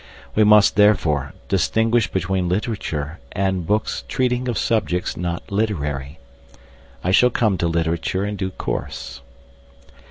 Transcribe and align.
We 0.33 0.43
must, 0.43 0.77
therefore, 0.77 1.31
distinguish 1.47 2.07
between 2.07 2.49
literature, 2.49 3.19
and 3.33 3.67
books 3.67 4.03
treating 4.07 4.47
of 4.47 4.57
subjects 4.57 5.15
not 5.15 5.51
literary. 5.51 6.17
I 7.03 7.11
shall 7.11 7.29
come 7.29 7.55
to 7.59 7.67
literature 7.67 8.25
in 8.25 8.35
due 8.35 8.49
course. 8.49 9.21